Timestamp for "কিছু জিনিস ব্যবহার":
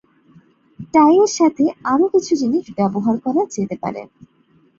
2.13-3.15